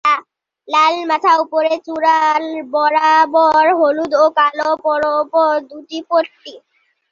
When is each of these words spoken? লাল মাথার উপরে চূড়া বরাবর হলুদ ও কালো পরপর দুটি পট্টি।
লাল 0.67 0.95
মাথার 1.09 1.37
উপরে 1.43 1.71
চূড়া 1.85 2.17
বরাবর 2.73 3.65
হলুদ 3.79 4.11
ও 4.15 4.35
কালো 4.37 4.69
পরপর 4.83 5.51
দুটি 5.69 5.97
পট্টি। 6.09 6.53